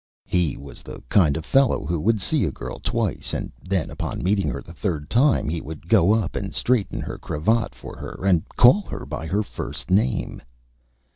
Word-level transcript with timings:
He 0.25 0.57
was 0.57 0.81
the 0.81 0.99
Kind 1.09 1.37
of 1.37 1.45
Fellow 1.45 1.85
who 1.85 1.99
would 1.99 2.19
see 2.19 2.43
a 2.43 2.51
Girl 2.51 2.79
twice, 2.79 3.35
and 3.35 3.51
then, 3.61 3.91
upon 3.91 4.23
meeting 4.23 4.49
her 4.49 4.59
the 4.63 4.73
Third 4.73 5.11
Time, 5.11 5.47
he 5.47 5.61
would 5.61 5.87
go 5.87 6.11
up 6.11 6.35
and 6.35 6.55
straighten 6.55 7.01
her 7.01 7.19
Cravat 7.19 7.75
for 7.75 7.95
her, 7.97 8.25
and 8.25 8.43
call 8.55 8.81
her 8.81 9.05
by 9.05 9.27
her 9.27 9.43
First 9.43 9.91
Name. 9.91 10.41